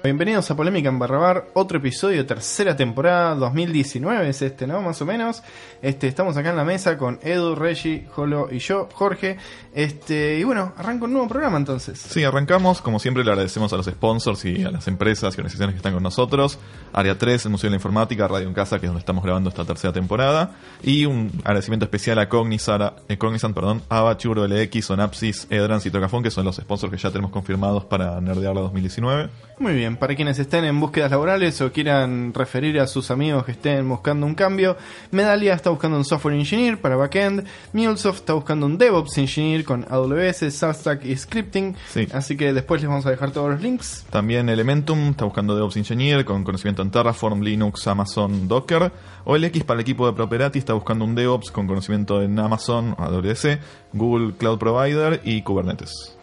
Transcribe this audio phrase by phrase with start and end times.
[0.00, 4.80] Bienvenidos a Polémica en Barrabar, otro episodio, tercera temporada, 2019 es este, ¿no?
[4.80, 5.42] Más o menos.
[5.82, 9.38] Este, estamos acá en la mesa con Edu, Reggie, Jolo y yo, Jorge.
[9.74, 11.98] Este, y bueno, arranca un nuevo programa entonces.
[11.98, 12.80] Sí, arrancamos.
[12.80, 15.94] Como siempre, le agradecemos a los sponsors y a las empresas y organizaciones que están
[15.94, 16.60] con nosotros.
[16.92, 19.50] Área 3, el Museo de la Informática, Radio en Casa, que es donde estamos grabando
[19.50, 20.56] esta tercera temporada.
[20.80, 25.90] Y un agradecimiento especial a Cognizant, eh, Cognizant perdón, Ava, Churo, LX, Sonapsis, Edrans y
[25.90, 29.28] Tocafón, que son los sponsors que ya tenemos confirmados para Nerdearla 2019.
[29.58, 33.52] Muy bien, para quienes estén en búsquedas laborales o quieran referir a sus amigos que
[33.52, 34.76] estén buscando un cambio,
[35.10, 39.86] Medalia está buscando un software engineer para backend, MuleSoft está buscando un DevOps engineer con
[39.88, 41.76] AWS, Substack y scripting.
[41.88, 42.08] Sí.
[42.12, 44.04] Así que después les vamos a dejar todos los links.
[44.10, 48.92] También Elementum está buscando DevOps Engineer con conocimiento en Terraform, Linux, Amazon, Docker.
[49.24, 53.58] OLX para el equipo de Properati está buscando un DevOps con conocimiento en Amazon, AWS,
[53.92, 56.17] Google Cloud Provider y Kubernetes.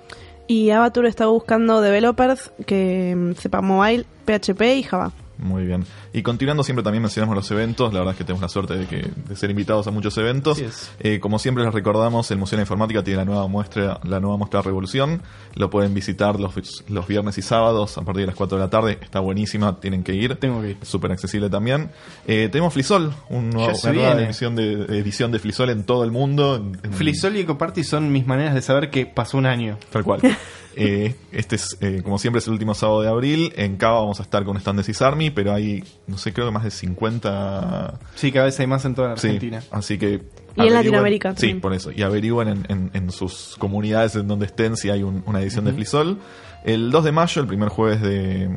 [0.47, 5.11] Y Avatur está buscando developers que mm, sepan mobile, PHP y Java.
[5.37, 5.85] Muy bien.
[6.13, 7.91] Y continuando, siempre también mencionamos los eventos.
[7.93, 10.57] La verdad es que tenemos la suerte de, que, de ser invitados a muchos eventos.
[10.99, 14.19] Eh, como siempre les recordamos, el Museo de la Informática tiene la nueva muestra, la
[14.19, 15.21] nueva muestra Revolución.
[15.55, 16.53] Lo pueden visitar los,
[16.87, 18.97] los viernes y sábados a partir de las 4 de la tarde.
[19.01, 20.35] Está buenísima, tienen que ir.
[20.35, 20.77] Tengo que ir.
[20.83, 21.89] Súper accesible también.
[22.27, 26.11] Eh, tenemos Flisol, un nuevo- una nueva edición de, edición de Flisol en todo el
[26.11, 26.63] mundo.
[26.91, 29.77] Flisol y Ecoparty son mis maneras de saber que pasó un año.
[29.91, 30.21] Tal cual.
[30.77, 33.53] Eh, este es, eh, como siempre, es el último sábado de abril.
[33.55, 36.51] En Cava vamos a estar con stand de Cisarmi, pero hay, no sé, creo que
[36.51, 39.63] más de 50 Sí, cada vez hay más en toda la Sí, Argentina.
[39.71, 40.21] así que.
[40.57, 41.61] Y en Latinoamérica Sí, también.
[41.61, 41.91] por eso.
[41.91, 45.65] Y averigüen en, en- en sus comunidades en donde estén si hay un- una edición
[45.65, 46.19] de Flisol.
[46.63, 48.49] El 2 de mayo, el primer jueves de,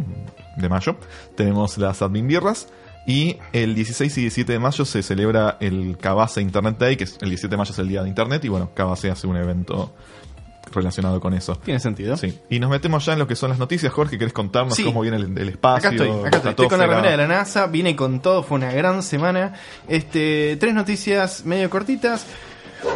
[0.56, 0.96] de mayo,
[1.36, 2.69] tenemos las Admin Birras.
[3.06, 7.16] Y el 16 y 17 de mayo se celebra el Cabase Internet Day, que es,
[7.22, 8.44] el 17 de mayo es el día de Internet.
[8.44, 9.94] Y bueno, Cabase hace un evento
[10.72, 11.56] relacionado con eso.
[11.56, 12.16] Tiene sentido.
[12.16, 12.38] Sí.
[12.50, 13.92] Y nos metemos ya en lo que son las noticias.
[13.92, 14.84] Jorge, ¿querés contarnos Sí.
[14.84, 15.88] cómo viene el, el espacio?
[15.88, 16.50] Acá estoy, acá estoy.
[16.50, 19.55] Estoy con la remera de la NASA, vine con todo, fue una gran semana.
[19.89, 22.27] Este, tres noticias medio cortitas.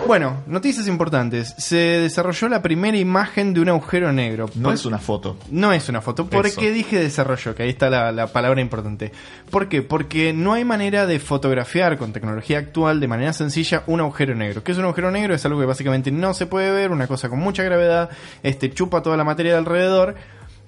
[0.06, 1.54] Bueno, noticias importantes.
[1.58, 4.48] Se desarrolló la primera imagen de un agujero negro.
[4.54, 5.36] No Por- es una foto.
[5.50, 6.26] No es una foto.
[6.26, 6.60] ¿Por Eso.
[6.60, 7.54] qué dije desarrollo?
[7.54, 9.12] Que ahí está la, la palabra importante.
[9.50, 9.82] ¿Por qué?
[9.82, 14.62] Porque no hay manera de fotografiar con tecnología actual de manera sencilla un agujero negro.
[14.62, 15.34] ¿Qué es un agujero negro?
[15.34, 18.10] Es algo que básicamente no se puede ver, una cosa con mucha gravedad,
[18.42, 20.14] este chupa toda la materia de alrededor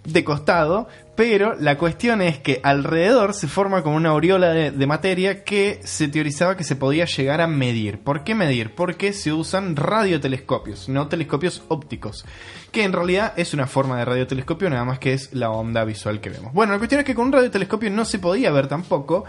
[0.04, 0.86] de costado,
[1.16, 6.08] pero la cuestión es que alrededor se forma como una aureola de, materia que se
[6.08, 8.00] teorizaba que se podía llegar a medir.
[8.00, 8.74] ¿Por qué medir?
[8.74, 12.24] Porque se usan radiotelescopios, no telescopios ópticos,
[12.72, 16.20] que en realidad es una forma de radiotelescopio, nada más que es la onda visual
[16.20, 16.52] que vemos.
[16.52, 19.24] Bueno, la cuestión es que con un radiotelescopio no se podía ver tampoco,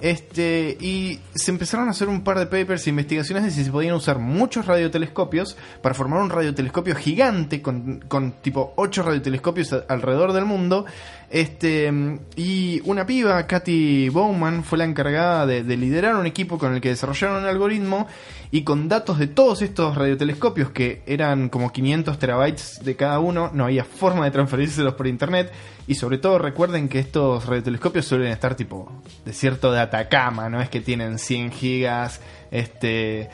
[0.00, 3.70] este, y se empezaron a hacer un par de papers e investigaciones de si se
[3.70, 10.32] podían usar muchos radiotelescopios para formar un radiotelescopio gigante con, con tipo 8 radiotelescopios alrededor
[10.32, 10.86] del mundo.
[11.30, 11.92] Este,
[12.34, 16.80] y una piba, Katy Bowman, fue la encargada de, de liderar un equipo con el
[16.80, 18.08] que desarrollaron un algoritmo
[18.50, 23.50] y con datos de todos estos radiotelescopios que eran como 500 terabytes de cada uno,
[23.54, 25.52] no había forma de transferírselos por internet.
[25.86, 28.90] Y sobre todo recuerden que estos radiotelescopios suelen estar tipo
[29.24, 32.20] desierto de Atacama, no es que tienen 100 gigas,
[32.50, 33.30] este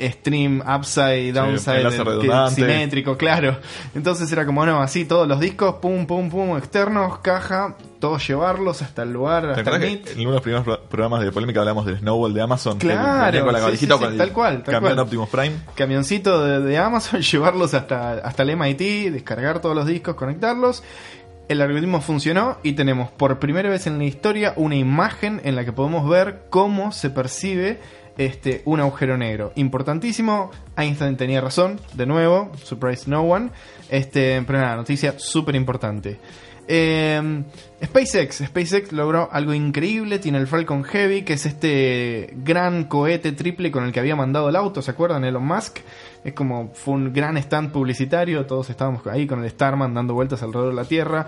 [0.00, 3.58] stream upside, downside, que- simétrico, claro.
[3.94, 8.80] Entonces era como, no, así todos los discos, pum, pum, pum, externos, caja, todos llevarlos
[8.82, 10.10] hasta el lugar, ¿Te hasta el que Meet.
[10.12, 12.78] en uno de los primeros pro- programas de polémica hablamos del Snowball de Amazon?
[12.78, 14.98] que Claro, con la sí, valijita sí, con sí, el tal cual, tal cual.
[14.98, 15.52] Optimus Prime.
[15.74, 20.82] camioncito de, de Amazon, llevarlos hasta, hasta el MIT, descargar todos los discos, conectarlos.
[21.48, 25.64] El algoritmo funcionó y tenemos por primera vez en la historia una imagen en la
[25.64, 27.80] que podemos ver cómo se percibe
[28.18, 29.52] este, un agujero negro.
[29.54, 33.50] Importantísimo, Einstein tenía razón, de nuevo, surprise no one.
[33.88, 36.18] Este, pero nada, noticia súper importante.
[36.70, 37.42] Eh,
[37.82, 43.70] SpaceX, SpaceX logró algo increíble, tiene el Falcon Heavy, que es este gran cohete triple
[43.70, 45.24] con el que había mandado el auto, ¿se acuerdan?
[45.24, 45.78] Elon Musk.
[46.24, 50.42] Es como, fue un gran stand publicitario, todos estábamos ahí con el Starman dando vueltas
[50.42, 51.26] alrededor de la Tierra,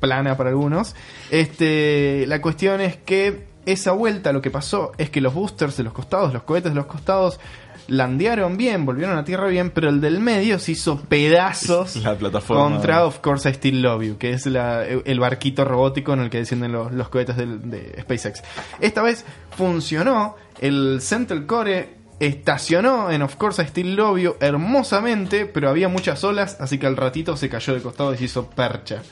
[0.00, 0.94] plana para algunos.
[1.30, 5.82] Este, la cuestión es que esa vuelta lo que pasó es que los boosters de
[5.84, 7.38] los costados, los cohetes de los costados,
[7.86, 12.62] landearon bien, volvieron a tierra bien, pero el del medio se hizo pedazos La plataforma.
[12.64, 16.28] contra Of Course I Still Love You, que es la- el barquito robótico en el
[16.30, 18.42] que descienden los, los cohetes de SpaceX.
[18.80, 19.24] Esta vez
[19.56, 25.88] funcionó, el Central Core estacionó en Of Course I Still Love You hermosamente, pero había
[25.88, 29.02] muchas olas, así que al ratito se cayó de costado y se hizo percha.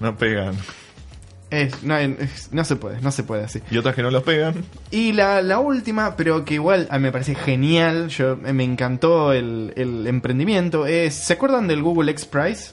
[0.00, 0.56] No pegan.
[1.52, 3.60] Es- no, es- no se puede, no se puede así.
[3.70, 4.64] Y otras que no los pegan.
[4.90, 9.32] Y la, la última, pero que igual a mí me parece genial, yo me encantó
[9.32, 12.72] el, el emprendimiento, es, ¿se acuerdan del Google X Prize?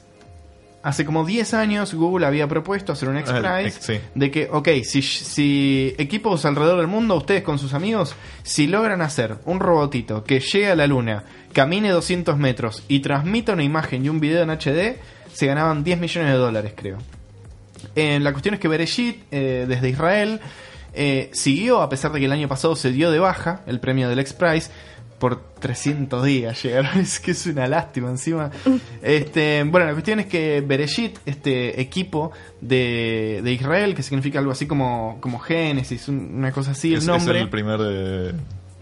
[0.82, 4.00] hace como 10 años Google había propuesto hacer un X Ah, Prize sí.
[4.16, 9.02] de que, ok, si, si equipos alrededor del mundo, ustedes con sus amigos, si logran
[9.02, 14.06] hacer un robotito que llegue a la luna, camine 200 metros y transmita una imagen
[14.06, 14.98] y un video en HD,
[15.34, 16.98] se ganaban 10 millones de dólares, creo.
[17.96, 20.40] Eh, la cuestión es que Bereshit, eh, desde Israel,
[20.94, 24.10] eh, siguió, a pesar de que el año pasado se dio de baja el premio
[24.10, 24.72] del X Prize,
[25.20, 28.52] por 300 días llegaron, es que es una lástima encima.
[29.02, 32.32] Este, bueno, la cuestión es que Bereshit, este equipo
[32.62, 37.00] de, de Israel, que significa algo así como, como Génesis, un- una cosa así, el
[37.00, 37.42] es, es nombre...
[37.42, 38.32] el primer eh,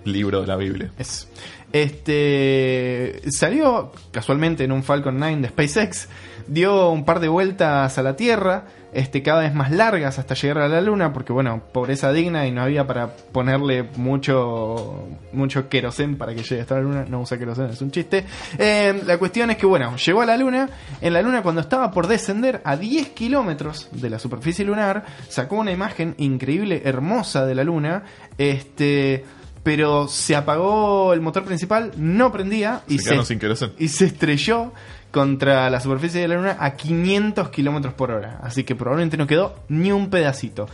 [0.05, 0.91] libro de la Biblia.
[0.99, 1.27] Es-
[1.73, 6.07] Este salió casualmente en un Falcon 9 de SpaceX,
[6.47, 10.59] dio un par de vueltas a la Tierra, este cada vez más largas hasta llegar
[10.59, 16.17] a la Luna, porque bueno, pobreza digna y no había para ponerle mucho mucho querosén
[16.17, 18.25] para que llegue hasta la Luna, no usa querosén, es un chiste.
[18.57, 20.69] Eh, la cuestión es que bueno, llegó a la Luna,
[21.01, 25.57] en la Luna cuando estaba por descender a 10 kilómetros de la superficie lunar, sacó
[25.57, 28.03] una imagen increíble, hermosa de la Luna,
[28.37, 29.25] este
[29.67, 33.37] pero se apagó el motor principal, no prendía y Se sin
[33.77, 34.71] y se estrelló
[35.11, 38.39] contra la superficie de la luna a 500 kilómetros por hora.
[38.41, 40.69] Así que probablemente no quedó ni un pedacito.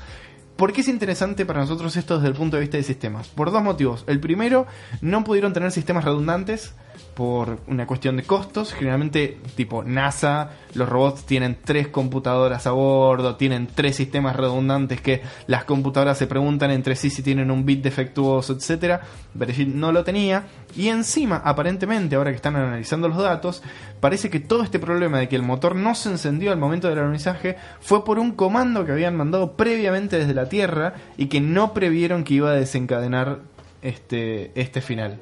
[0.63, 3.27] ¿Por qué es interesante para nosotros esto desde el punto de vista de sistemas?
[3.27, 4.05] Por dos motivos.
[4.07, 4.65] El primero,
[5.01, 6.73] no pudieron tener sistemas redundantes
[7.15, 8.71] por una cuestión de costos.
[8.71, 15.21] Generalmente, tipo NASA, los robots tienen tres computadoras a bordo, tienen tres sistemas redundantes que
[15.47, 19.01] las computadoras se preguntan entre sí si tienen un bit defectuoso, etcétera.
[19.33, 20.47] Bereshit no lo tenía.
[20.75, 23.61] Y encima, aparentemente, ahora que están analizando los datos,
[23.99, 26.99] parece que todo este problema de que el motor no se encendió al momento del
[26.99, 31.73] alunizaje fue por un comando que habían mandado previamente desde la Tierra y que no
[31.73, 33.39] previeron que iba a desencadenar
[33.81, 35.19] este, este final.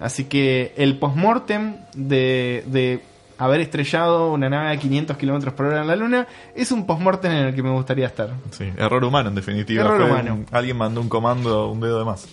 [0.00, 3.02] Así que el postmortem de, de
[3.38, 7.30] haber estrellado una nave a 500 kilómetros por hora en la Luna es un postmortem
[7.32, 8.30] en el que me gustaría estar.
[8.50, 9.84] Sí, error humano en definitiva.
[9.84, 10.34] Error Fue humano.
[10.34, 12.28] un- alguien mandó un comando, un dedo de más.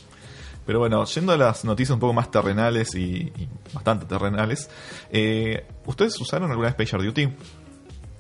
[0.68, 3.02] Pero bueno, yendo a las noticias un poco más terrenales y,
[3.36, 4.70] y bastante terrenales,
[5.10, 7.30] eh, ¿ustedes usaron alguna vez Pager Duty?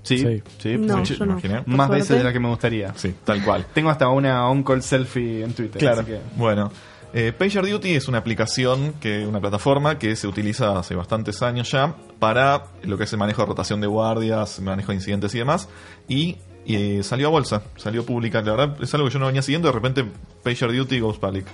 [0.04, 0.44] Sí, Sí.
[0.58, 1.40] sí, No, mucho- yo no.
[1.66, 2.94] más veces de la que me gustaría.
[2.96, 3.66] Sí, tal cual.
[3.74, 5.78] Tengo hasta una on-call selfie en Twitter.
[5.80, 6.02] Claro.
[6.02, 6.72] así que- Bueno,
[7.14, 11.70] eh, Pager Duty es una aplicación, que una plataforma que se utiliza hace bastantes años
[11.72, 15.40] ya para lo que es el manejo de rotación de guardias, manejo de incidentes y
[15.40, 15.68] demás.
[16.08, 18.42] Y eh, salió a bolsa, salió pública.
[18.42, 19.68] La verdad es algo que yo no venía siguiendo.
[19.68, 20.06] De repente,
[20.44, 21.46] Pager Duty goes public.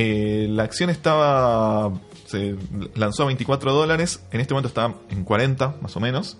[0.00, 1.92] Eh, la acción estaba.
[2.26, 2.54] Se
[2.94, 4.22] lanzó a 24 dólares.
[4.30, 6.36] En este momento está en 40, más o menos.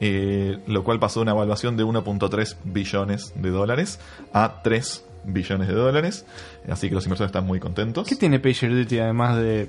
[0.00, 3.98] eh, lo cual pasó de una evaluación de 1.3 billones de dólares
[4.32, 6.24] a 3 billones de dólares.
[6.68, 8.06] Así que los inversores están muy contentos.
[8.08, 9.68] ¿Qué tiene Pager Duty además de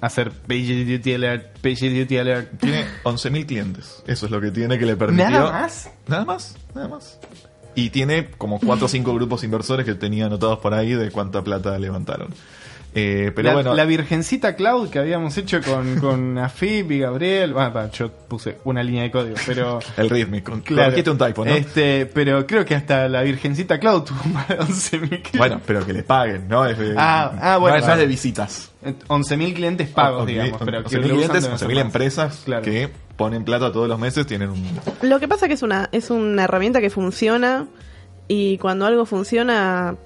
[0.00, 2.58] hacer Pager Duty Alert, Pager Duty Alert?
[2.60, 4.02] Tiene 11.000 clientes.
[4.06, 5.30] Eso es lo que tiene que le permitió.
[5.30, 5.90] ¿Nada más?
[6.06, 7.18] Nada más, nada más.
[7.78, 11.44] Y tiene como 4 o 5 grupos inversores que tenía anotados por ahí de cuánta
[11.44, 12.34] plata levantaron.
[12.98, 17.52] Eh, pero la, bueno, la Virgencita Cloud que habíamos hecho con, con Afib y Gabriel.
[17.52, 19.78] Bueno, pa, yo puse una línea de código, pero.
[19.96, 20.60] el rítmico.
[20.64, 20.94] Claro.
[21.12, 21.50] Un typo, ¿no?
[21.52, 25.92] Este, pero creo que hasta la Virgencita Cloud tuvo más de 11.000 Bueno, pero que
[25.92, 26.66] le paguen, ¿no?
[26.66, 27.78] Es de, Ah, ah, bueno.
[27.78, 28.70] no es- de visitas.
[29.08, 30.60] 11.000 clientes pagos, Ok, digamos.
[30.64, 31.84] Pero que 11.000 lo usan clientes, deben ser 11.000 más.
[31.84, 32.62] empresas Claro.
[32.62, 34.64] que ponen plata todos los meses, tienen un...
[35.02, 37.66] Lo que pasa que es una, es una herramienta que funciona
[38.28, 39.96] y cuando algo funciona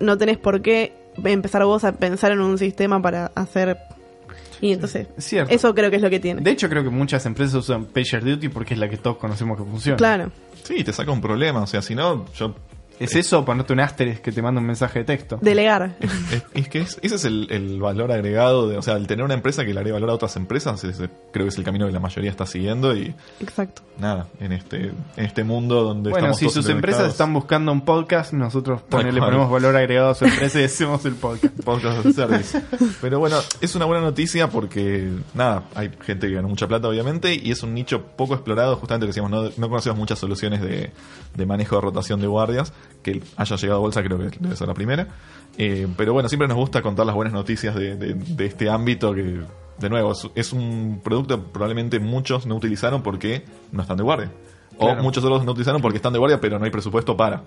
[0.00, 0.92] no tenés por qué
[1.24, 3.78] empezar vos a pensar en un sistema para hacer...
[4.60, 5.52] Y entonces, Es cierto.
[5.52, 6.40] eso creo que es lo que tiene.
[6.40, 9.58] De hecho, creo que muchas empresas usan Pager Duty porque es la que todos conocemos
[9.58, 9.96] que funciona.
[9.96, 10.30] Claro.
[10.62, 12.54] Sí, te saca un problema, o sea, si no, yo...
[13.00, 15.38] ¿Es eso ponerte un asterisk que te manda un mensaje de texto?
[15.42, 15.96] Delegar.
[16.00, 19.24] Es, es que es- ese es el, el valor agregado, de, o sea, el tener
[19.24, 21.86] una empresa que le agrega valor a otras empresas, ese creo que es el camino
[21.86, 23.82] que la mayoría está siguiendo y Exacto.
[23.98, 24.86] nada, en este,
[25.16, 28.82] en este mundo donde Bueno, estamos si todos sus empresas están buscando un podcast, nosotros
[28.88, 29.08] cual.
[29.18, 31.54] ponemos valor agregado a su empresa y hacemos el podcast.
[31.64, 32.62] podcast service.
[33.00, 37.34] Pero bueno, es una buena noticia porque, nada, hay gente que gana mucha plata, obviamente,
[37.34, 38.76] y es un nicho poco explorado.
[38.76, 40.92] Justamente decíamos, no, no conocemos muchas soluciones de,
[41.34, 42.72] de manejo de rotación de guardias.
[43.02, 45.08] Que haya llegado a bolsa, creo que debe ser la primera.
[45.58, 49.14] Eh, pero bueno, siempre nos gusta contar las buenas noticias de, de- de este ámbito
[49.14, 49.40] que,
[49.78, 54.02] de nuevo, es, es un producto que probablemente muchos no utilizaron porque no están de
[54.02, 54.30] guardia.
[54.76, 55.02] O Claro.
[55.02, 57.42] muchos otros no utilizaron porque están de guardia, pero no hay presupuesto para.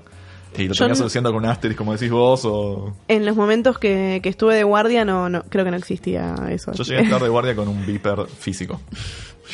[0.63, 4.19] Y lo tenías asociando con un asterisk, como decís vos, o En los momentos que,
[4.23, 6.71] que estuve de guardia no, no creo que no existía eso.
[6.73, 8.81] Yo llegué a estar de guardia con un beeper físico.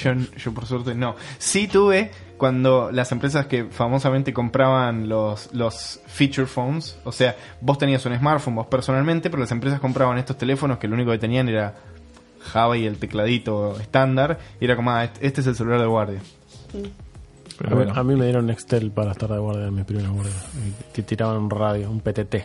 [0.01, 1.15] Yo, yo por suerte no.
[1.37, 7.77] Sí tuve cuando las empresas que famosamente compraban los, los feature phones, o sea, vos
[7.77, 11.19] tenías un smartphone vos personalmente, pero las empresas compraban estos teléfonos que lo único que
[11.19, 11.75] tenían era
[12.39, 15.87] Java y el tecladito estándar, y era como, ah, este este es el celular de
[15.87, 16.19] guardia.
[17.57, 17.99] Pero a, mí, bueno.
[17.99, 20.45] a mí me dieron Nextel para estar de guardia en mis primeras guardias.
[20.91, 22.35] Te tiraban un radio, un PTT.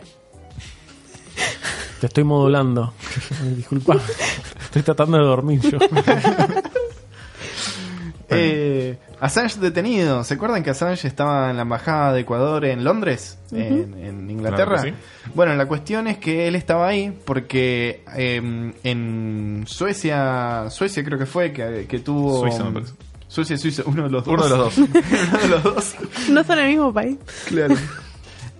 [1.99, 2.93] Te estoy modulando.
[3.55, 3.97] Disculpa.
[4.61, 5.79] Estoy tratando de dormir yo.
[8.31, 10.23] Eh, Assange detenido.
[10.23, 13.39] ¿Se acuerdan que Assange estaba en la embajada de Ecuador en Londres?
[13.51, 14.83] en, en Inglaterra.
[14.83, 14.97] Claro
[15.33, 21.25] Bueno, la cuestión es que él estaba ahí porque eh, en Suecia, Suecia creo que
[21.25, 22.41] fue, que, que tuvo...
[22.41, 22.93] Suiza, me parece.
[23.29, 24.33] Suecia, Suiza, uno de los dos.
[24.33, 24.77] Uno de los dos.
[24.89, 25.95] uno de los dos.
[26.29, 27.15] No son el mismo país.
[27.47, 27.75] Claro.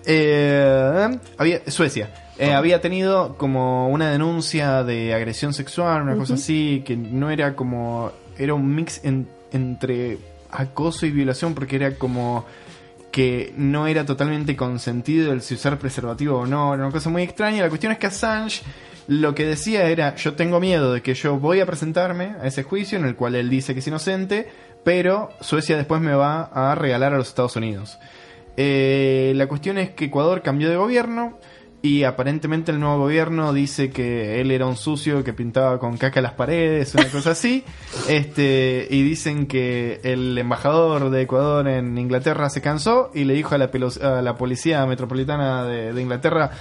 [0.05, 2.13] Eh, había, Suecia.
[2.37, 7.55] Eh, había tenido como una denuncia de agresión sexual, una cosa así, que no era
[7.55, 8.11] como.
[8.37, 10.17] Era un mix en- entre
[10.51, 12.45] acoso y violación, porque era como
[13.11, 17.23] que no era totalmente consentido el si usar preservativo o no, era una cosa muy
[17.23, 17.61] extraña.
[17.63, 18.61] La cuestión es que Assange
[19.09, 22.63] lo que decía era, yo tengo miedo de que yo voy a presentarme a ese
[22.63, 24.47] juicio en el cual él dice que es inocente,
[24.83, 27.97] pero Suecia después me va a regalar a los Estados Unidos.
[28.55, 31.37] Eh, la cuestión es que Ecuador cambió de gobierno
[31.81, 36.21] y aparentemente el nuevo gobierno dice que él era un sucio que pintaba con caca
[36.21, 37.63] las paredes, una cosa así.
[38.09, 43.55] Este, y dicen que el embajador de Ecuador en Inglaterra se cansó y le dijo
[43.55, 46.51] a la, pelo- a la policía metropolitana de, de Inglaterra,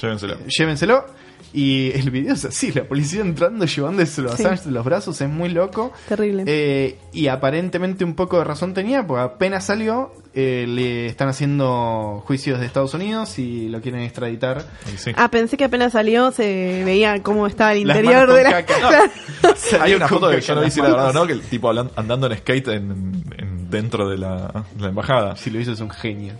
[0.00, 0.36] Llévenselo.
[0.46, 1.06] llévenselo.
[1.52, 4.42] Y el video es así, la policía entrando llevándoselo a Sí.
[4.44, 5.90] Assange de los brazos, es muy loco.
[6.08, 6.44] Terrible.
[6.46, 12.22] Eh, y aparentemente un poco de razón tenía, porque apenas salió, eh, le están haciendo
[12.26, 14.66] juicios de Estados Unidos y lo quieren extraditar.
[14.96, 15.12] Sí.
[15.16, 19.10] Ah, pensé que apenas salió se veía cómo estaba el interior de la caca.
[19.40, 19.82] casa.
[19.82, 22.36] Hay una foto que yo no las la verdad no, que el tipo andando en
[22.38, 25.36] skate en, en- dentro de la, de la embajada.
[25.36, 26.34] Si lo hizo es un genio.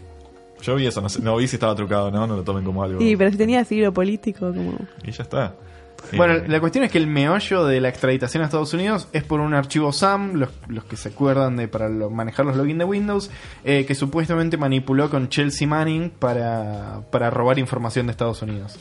[0.62, 2.82] Yo vi eso, no, sé- no vi si estaba trucado no, no lo tomen como
[2.82, 3.00] algo.
[3.02, 4.74] Y pero si tenía asilo político, como.
[5.04, 5.54] Y ya está.
[6.16, 9.24] Bueno, Eh, la cuestión es que el meollo de la extraditación a Estados Unidos es
[9.24, 12.78] por un archivo SAM, los, los que se acuerdan de para lo- manejar los logins
[12.78, 13.30] de Windows,
[13.64, 18.78] eh, que supuestamente manipuló con Chelsea Manning para, para robar información de Estados Unidos.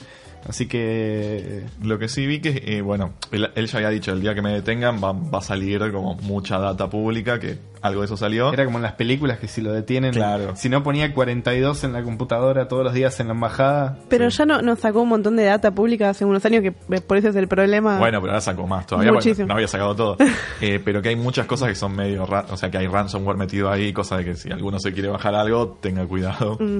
[0.47, 1.63] Así que...
[1.83, 4.41] Lo que sí vi que, eh, bueno, él, él ya había dicho, el día que
[4.43, 8.53] me detengan va, va a salir como mucha data pública, que algo de eso salió.
[8.53, 10.55] Era como en las películas que si lo detienen, Claro.
[10.55, 13.97] si no ponía 42 en la computadora todos los días en la embajada.
[14.07, 14.37] Pero Sí.
[14.37, 17.17] ya no, nos sacó un montón de data pública hace unos años que eh, por
[17.17, 17.97] eso es el problema.
[17.97, 19.47] Bueno, pero ahora sacó más todavía, Muchísimo.
[19.47, 20.17] no había sacado todo.
[20.61, 23.69] Eh, pero que hay muchas cosas que son medio, o sea, que hay ransomware metido
[23.69, 26.57] ahí, cosa de que si alguno se quiere bajar algo, tenga cuidado.
[26.59, 26.79] Mm.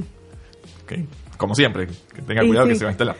[1.38, 2.80] Como siempre, que tenga cuidado que sí.
[2.80, 3.16] se va a instalar.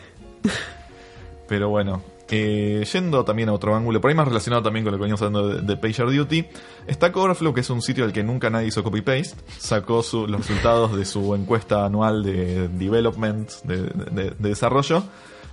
[1.48, 4.98] Pero bueno, eh, yendo también a otro ángulo, por ahí más relacionado también con lo
[4.98, 6.46] que veníamos hablando de, de PagerDuty,
[6.88, 10.40] está Overflow, que es un sitio al que nunca nadie hizo copy-paste, sacó su- los
[10.46, 15.04] resultados de su encuesta anual de development, de, de- de desarrollo,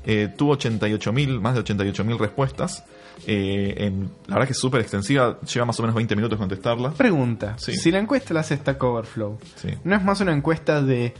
[0.05, 2.83] eh, tuvo 88.000, más de 88.000 respuestas.
[3.27, 6.91] eh, en, la verdad que es súper extensiva, lleva más o menos 20 minutos contestarla.
[6.93, 7.75] Pregunta, Sí.
[7.75, 9.69] si la encuesta la hace Stack Overflow, Sí.
[9.83, 11.13] ¿no es más una encuesta de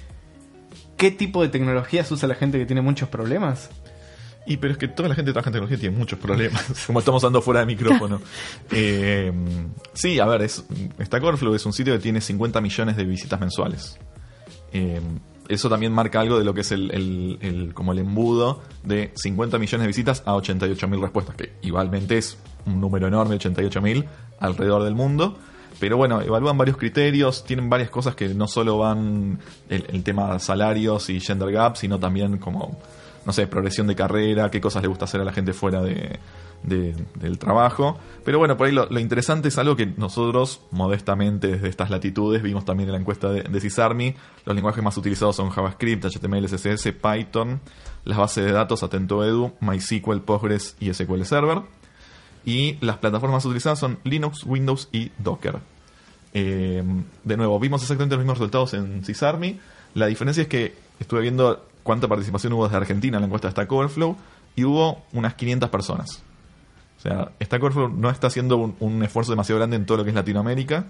[0.97, 3.69] qué tipo de tecnologías usa la gente que tiene muchos problemas?
[4.45, 6.99] Y pero es que toda la gente que trabaja en tecnología tiene muchos problemas, como
[6.99, 8.21] estamos hablando fuera de micrófono.
[8.71, 9.31] Eh,
[9.93, 10.63] sí, a ver, es,
[11.01, 13.97] Stack Overflow es un sitio que tiene 50 millones de visitas mensuales.
[14.71, 14.99] Eh,
[15.49, 19.11] eso también marca algo de lo que es el, el- el- como el embudo de
[19.15, 23.81] 50 millones de visitas a 88 mil respuestas, que igualmente es un número enorme, 88
[23.81, 24.05] mil
[24.39, 25.37] alrededor del mundo.
[25.79, 30.39] Pero bueno, evalúan varios criterios, tienen varias cosas que no solo van el, el tema
[30.39, 32.79] salarios y gender gap, sino también como,
[33.25, 36.19] no sé, progresión de carrera, qué cosas le gusta hacer a la gente fuera de,
[36.63, 37.97] de- del trabajo.
[38.25, 42.65] Pero bueno, por ahí lo, interesante es algo que nosotros, modestamente desde estas latitudes, vimos
[42.65, 44.15] también en la encuesta de, de CISARMI.
[44.45, 47.59] Los lenguajes más utilizados son JavaScript, HTML, CSS, Python,
[48.05, 51.61] las bases de datos AtentoEdu, MySQL, Postgres y SQL Server.
[52.45, 55.59] Y las plataformas utilizadas son Linux, Windows y Docker.
[56.33, 56.83] Eh,
[57.23, 59.59] de nuevo, vimos exactamente los mismos resultados en CISARMI.
[59.93, 63.51] La diferencia es que estuve viendo cuánta participación hubo desde Argentina en la encuesta de
[63.51, 64.15] Stack Overflow
[64.55, 66.23] y hubo unas 500 personas.
[66.97, 70.03] O sea, Stack Overflow no está haciendo un, un esfuerzo demasiado grande en todo lo
[70.03, 70.85] que es Latinoamérica,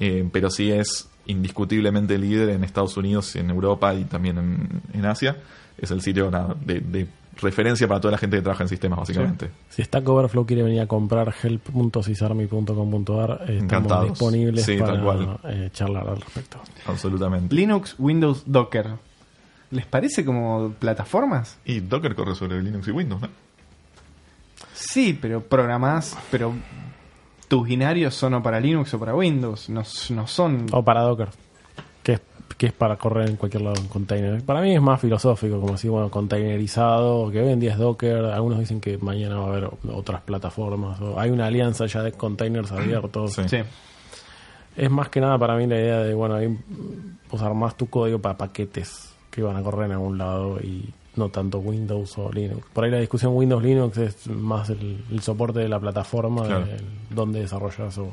[0.00, 5.06] eh, pero sí es indiscutiblemente líder en Estados Unidos, en Europa y también en, en
[5.06, 5.36] Asia.
[5.78, 7.08] Es el sitio nada, de, de
[7.40, 9.50] referencia para toda la gente que trabaja en sistemas, básicamente.
[9.70, 15.38] Si Stack Overflow quiere venir a comprar help.cisarmi.com.ar, eh, estamos disponibles Sí, tal para cual.
[15.44, 16.58] eh, charlar al respecto.
[16.86, 17.54] Absolutamente.
[17.54, 18.90] Linux, Windows, Docker.
[19.74, 21.58] ¿Les parece como plataformas?
[21.64, 23.28] Y Docker corre sobre Linux y Windows, ¿no?
[24.72, 26.54] Sí, pero programás, pero
[27.48, 30.66] tus binarios son o para Linux o para Windows, no, no son...
[30.70, 31.28] O para Docker,
[32.04, 32.20] que es,
[32.56, 34.44] que es para correr en cualquier lado en container.
[34.44, 38.26] Para mí es más filosófico, como si, bueno, containerizado, que hoy en día es Docker.
[38.26, 41.00] Algunos dicen que mañana va a haber otras plataformas.
[41.00, 43.32] O hay una alianza ya de containers abiertos.
[43.32, 43.48] Sí.
[43.48, 43.56] Sí.
[44.76, 46.56] es más que nada para mí la idea de, bueno, ahí
[47.32, 51.28] usar más tu código para paquetes que van a correr en algún lado y no
[51.28, 52.66] tanto Windows o Linux.
[52.72, 56.66] Por ahí la discusión Windows-Linux es más el, el soporte de la plataforma, Claro.
[56.66, 56.76] de
[57.10, 58.12] dónde desarrollas o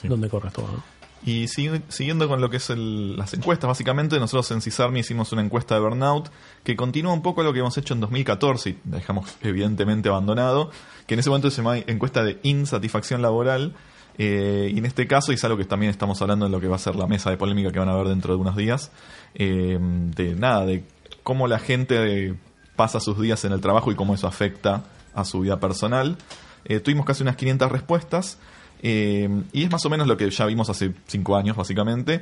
[0.00, 0.08] Sí.
[0.08, 0.66] dónde corres todo.
[0.66, 0.82] ¿no?
[1.26, 5.32] Y sigu- siguiendo con lo que es el- las encuestas, básicamente nosotros en CISARMI hicimos
[5.32, 6.28] una encuesta de burnout
[6.64, 10.70] que continúa un poco lo que hemos hecho en 2014 y dejamos evidentemente abandonado,
[11.06, 13.74] que en ese momento se llama encuesta de insatisfacción laboral.
[14.18, 16.68] Eh, y en este caso, y es algo que también estamos hablando en lo que
[16.68, 18.90] va a ser la mesa de polémica que van a ver dentro de unos días,
[19.34, 20.84] eh, de nada, de
[21.22, 22.34] cómo la gente
[22.76, 26.16] pasa sus días en el trabajo y cómo eso afecta a su vida personal.
[26.64, 28.38] Eh, tuvimos casi unas 500 respuestas.
[28.82, 32.20] Y es más o menos lo que ya vimos hace cinco años, básicamente.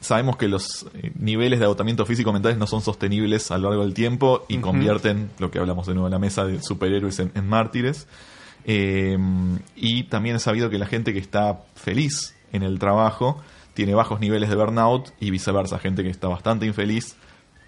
[0.00, 0.86] Sabemos que los
[1.18, 5.28] niveles de agotamiento físico mentales no son sostenibles a lo largo del tiempo y convierten
[5.38, 8.06] lo que hablamos de nuevo en la mesa de superhéroes en, en mártires.
[8.68, 9.16] Eh,
[9.76, 13.40] y también he sabido que la gente que está feliz en el trabajo
[13.74, 17.14] tiene bajos niveles de burnout y viceversa, gente que está bastante infeliz,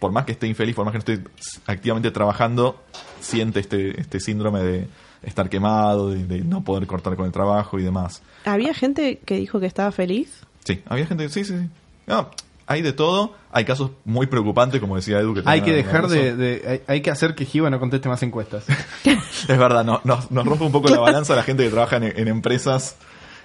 [0.00, 1.31] por más que esté infeliz, por más que no esté
[1.67, 2.83] activamente trabajando,
[3.21, 4.88] siente este, este síndrome de
[5.23, 8.23] estar quemado, de, de no poder cortar con el trabajo y demás.
[8.45, 10.40] ¿Había gente que dijo que estaba feliz?
[10.64, 11.69] Sí, había gente sí, sí, sí.
[12.07, 12.31] No,
[12.69, 15.35] hay de todo, hay casos muy preocupantes, como decía Edu.
[15.35, 18.23] Que Hay que dejar de de, hay, hay que hacer que Giva no conteste más
[18.23, 18.65] encuestas.
[19.05, 22.05] Es verdad, no- nos, nos rompe un poco la balanza la gente que trabaja en,
[22.05, 22.97] en empresas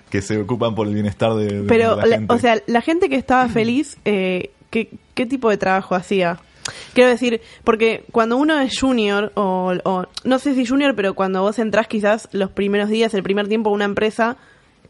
[0.10, 2.34] que se ocupan por el bienestar de, de Pero, la la- gente.
[2.34, 6.39] o sea, la gente que estaba feliz, eh, ¿qué, ¿qué tipo de trabajo hacía?
[6.94, 11.42] Quiero decir, porque cuando uno es junior, o, o no sé si junior, pero cuando
[11.42, 14.38] vos entrás quizás los primeros días, el primer tiempo a una empresa,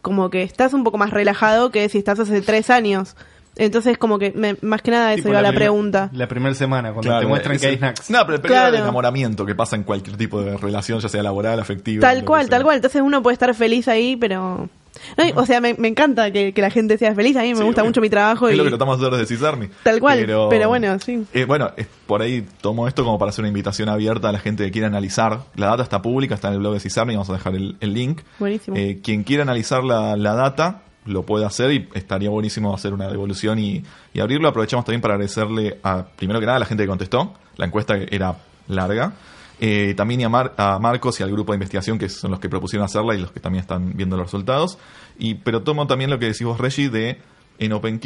[0.01, 3.15] como que estás un poco más relajado que si estás hace tres años.
[3.55, 6.09] Entonces, como que me- más que nada eso Tipo iba la, primer- pregunta.
[6.13, 8.09] La primera semana, cuando Claro, te muestran es que hay snacks.
[8.09, 8.71] No, pero el periodo Claro.
[8.75, 12.01] de enamoramiento que pasa en cualquier tipo de relación, ya sea laboral, afectiva.
[12.01, 12.77] Tal cual, tal cual.
[12.77, 14.69] Entonces uno puede estar feliz ahí, pero...
[15.17, 17.35] No, o sea, me, me encanta que, que la gente sea feliz.
[17.35, 17.89] A mí me Sí, gusta obvio.
[17.89, 18.47] mucho mi trabajo.
[18.47, 19.67] Es y lo que tratamos de hacer desde Cisarmi.
[19.83, 21.25] Tal cual, pero bueno, sí.
[21.33, 24.39] eh, bueno, es- por ahí tomo esto como para hacer una invitación abierta a la
[24.39, 25.41] gente que quiera analizar.
[25.55, 27.93] La data está pública, está en el blog de Cisarmi, vamos a dejar el, el
[27.93, 28.21] link.
[28.39, 28.77] Buenísimo.
[28.77, 33.07] Eh, quien quiera analizar la, la data lo puede hacer y estaría buenísimo hacer una
[33.07, 34.47] devolución y, y abrirlo.
[34.47, 37.33] Aprovechamos también para agradecerle a, primero que nada, a la gente que contestó.
[37.57, 38.37] La encuesta era
[38.67, 39.13] larga.
[39.59, 42.49] Eh, también a, Mar- a Marcos y al grupo de investigación que son los que
[42.49, 44.77] propusieron hacerla y los que también están viendo los resultados.
[45.19, 47.19] Y, pero tomo también lo que decís vos, Reggie, de
[47.59, 48.03] en OpenQ,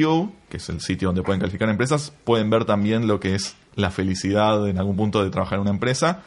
[0.49, 3.89] que es el sitio donde pueden calificar empresas, pueden ver también lo que es la
[3.91, 6.21] felicidad en algún punto de trabajar en una empresa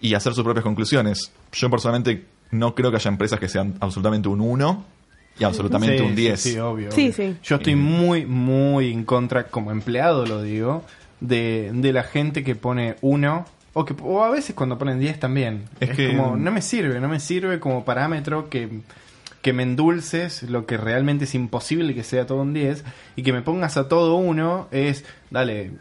[0.00, 1.32] y hacer sus propias conclusiones.
[1.52, 4.84] Yo personalmente no creo que haya empresas que sean absolutamente un 1
[5.38, 6.40] y absolutamente Sí, un sí, 10.
[6.40, 6.92] Sí, obvio.
[6.92, 7.12] Sí, obvio.
[7.12, 7.36] sí.
[7.42, 10.84] Yo estoy muy, muy en contra, como empleado lo digo,
[11.20, 13.44] de, de la gente que pone uno.
[13.74, 15.64] O, que, o a veces cuando ponen 10 también.
[15.80, 18.80] Es Es, que- como, no me sirve, no me sirve como parámetro que,
[19.42, 22.84] que me endulces lo que realmente es imposible que sea todo un 10
[23.16, 25.72] y que me pongas a todo uno es, dale,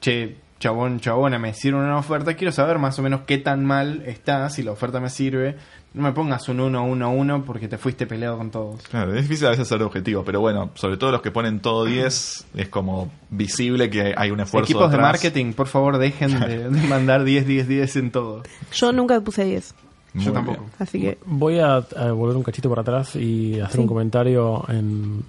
[0.00, 4.02] che, chabón, chabona, me hicieron una oferta, quiero saber más o menos qué tan mal
[4.06, 5.56] está, si la oferta me sirve.
[5.94, 8.82] No me pongas un 1, 1, 1 porque te fuiste peleado con todos.
[8.84, 11.84] Claro, es difícil a veces ser objetivo, pero bueno, sobre todo los que ponen todo
[11.84, 14.70] 10, es como visible que hay un esfuerzo.
[14.72, 18.42] Equipos de marketing, por favor, dejen de, de mandar 10, 10, 10 en todo.
[18.72, 19.74] Yo nunca puse 10.
[20.14, 20.60] Muy Yo tampoco.
[20.60, 20.72] bien.
[20.78, 21.18] Así que...
[21.26, 23.80] Voy a, a volver un cachito para atrás y hacer Sí.
[23.80, 25.22] un comentario en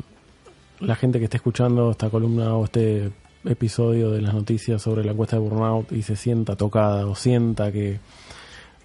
[0.79, 3.11] la gente que esté escuchando esta columna o este
[3.45, 7.71] episodio de las noticias sobre la encuesta de burnout y se sienta tocada o sienta
[7.71, 7.99] que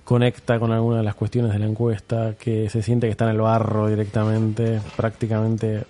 [0.09, 3.33] conecta con alguna de las cuestiones de la encuesta, que se siente que está en
[3.33, 5.85] el barro directamente, prácticamente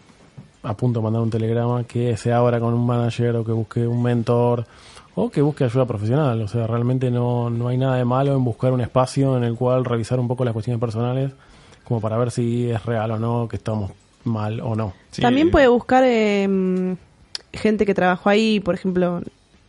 [0.64, 3.87] a punto de mandar un telegrama, que se abra con un manager o que busque
[3.87, 4.66] un mentor
[5.14, 6.42] o que busque ayuda profesional.
[6.42, 9.54] O sea, realmente no, no hay nada de malo en buscar un espacio en el
[9.54, 11.31] cual revisar un poco las cuestiones personales
[11.85, 13.92] como para ver si es real o no, que estamos
[14.24, 14.94] mal o no.
[15.12, 16.96] Sí, También puede buscar eh,
[17.52, 19.22] gente que trabajó ahí, por ejemplo,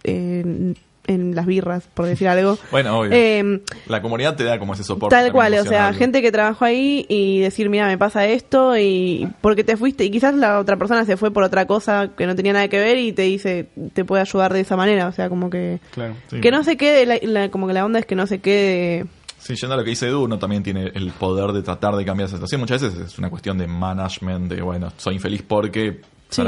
[0.03, 0.75] en,
[1.09, 2.57] en las birras, por decir algo.
[2.71, 3.11] Bueno, obvio.
[3.13, 5.15] Eh, la comunidad te da como ese soporte.
[5.15, 9.27] Tal cual, o sea, gente que trabajó ahí y decir, mira, me pasa esto y
[9.41, 12.35] porque te fuiste y quizás la otra persona se fue por otra cosa que no
[12.35, 15.29] tenía nada que ver y te dice, te puede ayudar de esa manera, o sea,
[15.29, 16.13] como que Claro.
[16.29, 16.39] Sí.
[16.41, 19.05] que no se quede, la- la- como que la onda es que no se quede,
[19.39, 22.03] Sí, yendo a lo que dice Edu, uno también tiene el poder de tratar de
[22.03, 22.59] cambiar esa situación.
[22.59, 26.43] Muchas veces es una cuestión de management, de bueno, soy infeliz porque Sí.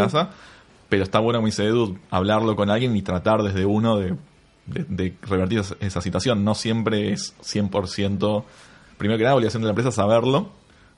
[0.89, 4.13] pero está bueno, como dice Edu, hablarlo con alguien y tratar desde uno de,
[4.65, 6.43] de- de revertir esa, situación.
[6.43, 8.43] No siempre es 100%,
[8.97, 10.49] primero que nada, obligación de la empresa saberlo,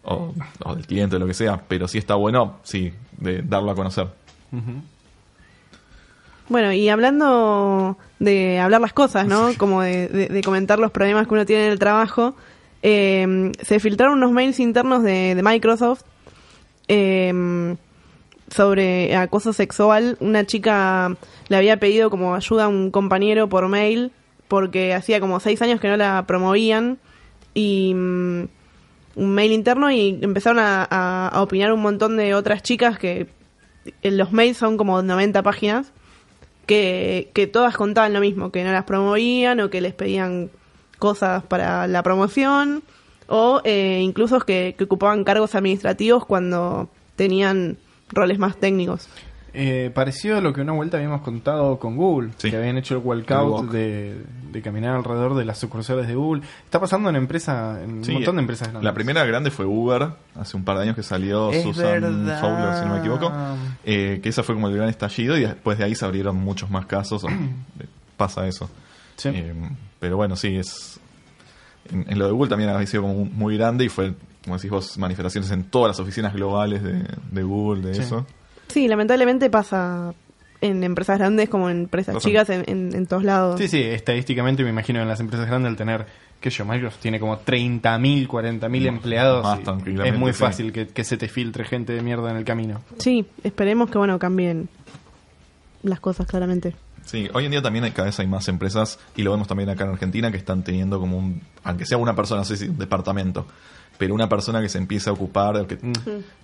[0.04, 0.34] o,
[0.66, 3.76] o del cliente, o lo que sea, pero sí está bueno, sí, de darlo a
[3.76, 4.08] conocer.
[6.50, 9.52] Bueno, y hablando de hablar las cosas, ¿no?
[9.58, 12.36] Como de, de- de comentar los problemas que uno tiene en el trabajo,
[12.82, 16.02] eh, se filtraron unos mails internos de, de Microsoft
[16.90, 17.76] eh,
[18.54, 20.18] sobre acoso sexual.
[20.20, 21.16] Una chica
[21.50, 24.12] le había pedido como ayuda a un compañero por mail
[24.48, 27.00] porque hacía como seis años que no la promovían
[27.54, 28.44] y mm,
[29.16, 33.28] un mail interno y empezaron a, opinar un montón de otras chicas que
[34.02, 35.92] en los mails son como 90 páginas
[36.66, 40.50] que, que todas contaban lo mismo, que no las promovían o que les pedían
[41.00, 42.84] cosas para la promoción
[43.28, 47.78] o eh, incluso que ocupaban cargos administrativos cuando tenían
[48.14, 49.08] roles más técnicos.
[49.56, 52.50] Eh, parecido a lo que una vuelta habíamos contado con Google, Sí.
[52.50, 53.72] que habían hecho el walkout walk.
[53.72, 54.20] de,
[54.52, 56.42] de caminar alrededor de las sucursales de Google.
[56.66, 58.84] Está pasando en empresa, en Sí, un montón de empresas grandes.
[58.84, 62.42] La primera grande fue Uber, hace un par de años que salió Es Susan verdad.
[62.42, 63.32] Fowler, si no me equivoco.
[63.84, 66.72] Eh, que esa fue como el gran estallido y después de ahí se abrieron muchos
[66.72, 67.24] más casos.
[68.18, 68.70] Pasa eso.
[69.18, 69.30] Sí.
[69.32, 69.54] Eh,
[70.00, 71.00] pero bueno, sí, es.
[71.92, 74.14] En, en lo de Google también ha sido como muy grande y fue,
[74.44, 78.02] como decís vos, manifestaciones en todas las oficinas globales de, de Google, de Sí.
[78.02, 78.26] eso.
[78.68, 80.14] Sí, lamentablemente pasa
[80.62, 83.60] en empresas grandes como en empresas chicas en, en- en todos lados.
[83.60, 86.06] Sí, sí, estadísticamente me imagino en las empresas grandes al tener,
[86.40, 89.44] que yo, Microsoft tiene como 30.000, 40.000 No, empleados.
[89.44, 89.60] más
[90.06, 90.40] es muy sí.
[90.40, 92.82] fácil que, que se te filtre gente de mierda en el camino.
[93.00, 94.70] Sí, esperemos que bueno cambien
[95.84, 96.74] las cosas claramente.
[97.06, 99.70] Sí, hoy en día también hay, cada vez hay más empresas, y lo vemos también
[99.70, 102.70] acá en Argentina, que están teniendo como un, aunque sea una persona, no sé si
[102.70, 103.46] un departamento,
[103.98, 105.78] pero una persona que se empieza a ocupar, que,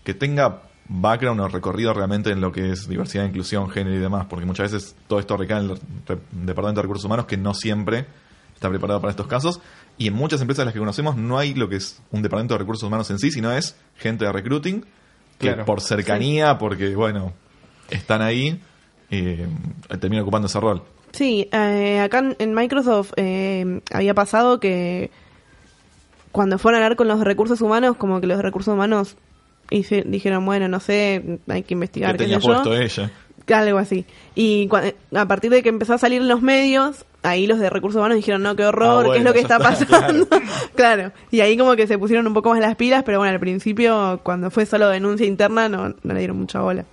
[0.04, 4.26] que tenga background o recorrido realmente en lo que es diversidad, inclusión, género y demás,
[4.30, 5.80] porque muchas veces todo esto recae en el
[6.32, 8.06] Departamento de Recursos Humanos, que no siempre
[8.56, 9.62] está preparado para estos casos,
[9.98, 12.56] y en muchas empresas de las que conocemos no hay lo que es un Departamento
[12.56, 14.82] de Recursos Humanos en sí, sino es gente de recruiting,
[15.38, 15.66] que Claro.
[15.66, 17.34] por cercanía, porque bueno,
[17.90, 18.60] están ahí,
[19.12, 19.48] eh,
[20.00, 20.84] termina ocupando ese rol.
[21.12, 25.10] Sí, eh, acá en- en Microsoft eh, había pasado que
[26.32, 29.16] cuando fueron a hablar con los recursos humanos, como que los recursos humanos
[29.72, 32.54] hice- dijeron, bueno, no sé, hay que investigar, que qué tenía sé yo.
[32.54, 33.12] puesto ella.
[33.52, 34.06] Algo así.
[34.36, 34.70] Y
[35.16, 38.16] a partir de que empezó a salir en los medios, ahí los de recursos humanos
[38.18, 40.28] dijeron, no, qué horror, Ah, qué es lo que está está, pasando.
[40.76, 41.12] claro.
[41.32, 44.20] Y ahí como que se pusieron un poco más las pilas, pero bueno, al principio,
[44.22, 46.86] cuando fue solo denuncia interna, no, no le dieron mucha bola.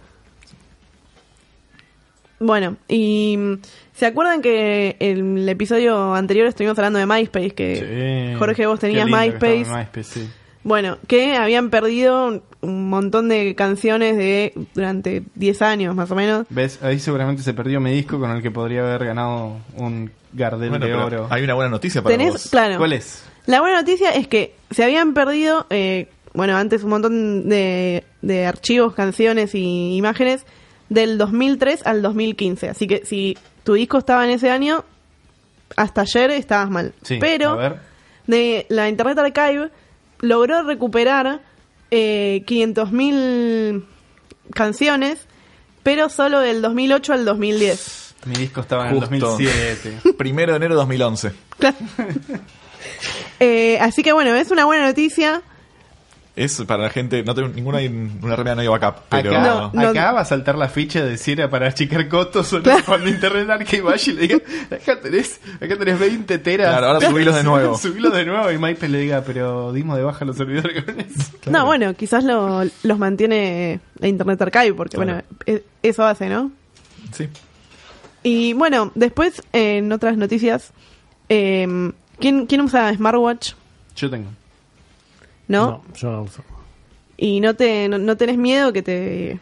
[2.38, 3.54] Bueno, y mm,
[3.94, 7.50] ¿se acuerdan que en el episodio anterior estuvimos hablando de MySpace?
[7.50, 8.38] Que Sí.
[8.38, 9.64] Jorge, vos tenías MySpace.
[9.66, 10.28] MySpace, sí.
[10.62, 16.44] Bueno, que habían perdido un montón de canciones de durante 10 años más o menos.
[16.50, 16.82] ¿Ves?
[16.82, 20.86] Ahí seguramente se perdió mi disco con el que podría haber ganado un Gardel Bueno,
[20.86, 21.26] de oro.
[21.30, 22.48] hay una buena noticia para Tenés, vos.
[22.50, 22.78] claro.
[22.78, 23.24] ¿Cuál es?
[23.46, 28.44] La buena noticia es que se habían perdido, eh, bueno, antes un montón de, de
[28.46, 30.44] archivos, canciones y imágenes
[30.88, 32.68] del 2003 al 2015.
[32.68, 34.84] Así que si tu disco estaba en ese año,
[35.76, 36.94] hasta ayer estabas mal.
[37.02, 37.80] Sí, Pero a ver.
[38.26, 39.70] de la Internet Archive
[40.20, 41.40] logró recuperar
[41.90, 43.84] eh, 500.000
[44.54, 45.26] canciones,
[45.82, 48.14] pero solo del 2008 al 2010.
[48.26, 49.26] Mi disco estaba en el Justo.
[49.30, 50.12] 2007.
[50.18, 51.32] Primero de enero de 2011.
[53.40, 55.42] Eh, así que bueno, es una buena noticia.
[56.36, 57.78] Es para la gente, no tengo ninguna
[58.22, 59.88] una remera no hay backup, pero Acá, No, no.
[59.88, 62.62] acá va a saltar la ficha de si era para achicar costos o no.
[62.64, 62.82] Claro.
[62.84, 64.36] Cuando Internet Archive vaya y le diga,
[64.70, 66.68] acá tenés, acá tenés 20 teras.
[66.68, 67.78] Claro, ahora subilos de nuevo.
[67.78, 71.30] subilos de nuevo y MySpace le diga, pero dimos de baja los servidores con eso.
[71.46, 75.12] No, bueno, quizás lo- los mantiene la Internet Archive, porque Claro.
[75.22, 76.50] bueno, e- eso hace, ¿no?
[77.12, 77.28] sí.
[78.22, 80.72] Y bueno, después, en otras noticias,
[81.30, 83.52] eh, ¿quién, ¿quién usa smartwatch?
[83.96, 84.28] Yo tengo.
[85.48, 85.82] ¿No?
[85.94, 86.42] yo no uso.
[87.16, 89.38] Y no te no, no tenés miedo que te...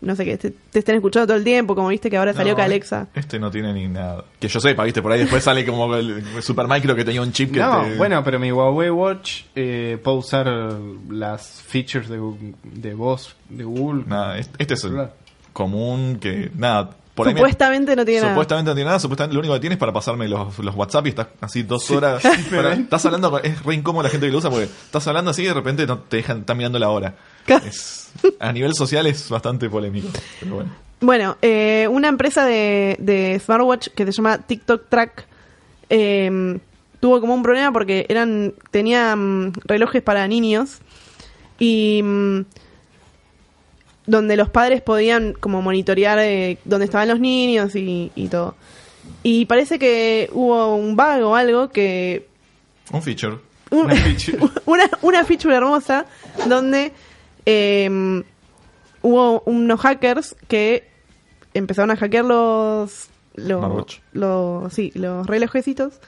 [0.00, 2.52] No sé, que te, te estén escuchando todo el tiempo, como viste que ahora salió
[2.52, 3.08] No, que Alexa...
[3.14, 4.24] Este no tiene ni nada.
[4.38, 7.32] Que yo sepa, viste, por ahí después sale como el Super Micro que tenía un
[7.32, 10.46] chip que No, te- bueno, pero mi Huawei Watch eh, puede usar
[11.10, 12.20] las features de,
[12.62, 14.04] de voz de Google.
[14.06, 15.08] Nada, este este es el
[15.52, 16.90] común que nada.
[17.18, 18.32] Por ahí me- Supuestamente no tiene nada.
[18.32, 21.06] Supuestamente no tiene nada, supuestamente lo único que tienes es para pasarme los, los WhatsApp
[21.06, 22.22] y estás así dos horas.
[22.50, 25.30] para- estás hablando, con- es re incómodo la gente que lo usa porque estás hablando
[25.32, 27.14] así y de repente no te dejan, están mirando la hora.
[27.46, 30.08] Es- a nivel social es bastante polémico.
[30.40, 30.70] Pero bueno.
[31.00, 35.26] Bueno, eh, una empresa de, de smartwatch que se llama TikTok Track
[35.90, 36.58] eh,
[37.00, 40.78] tuvo como un problema porque eran tenían relojes para niños
[41.58, 42.40] y mm,
[44.08, 48.54] donde los padres podían como monitorear eh, dónde estaban los niños y, y todo.
[49.22, 52.26] Y parece que hubo un bug o algo que
[52.90, 53.36] Un feature.
[53.70, 54.38] un- Una feature.
[54.66, 56.06] una, una feature hermosa
[56.48, 56.92] donde
[57.46, 58.22] eh,
[59.02, 60.88] hubo unos hackers que
[61.54, 66.00] empezaron a hackear los los, los sí los relojecitos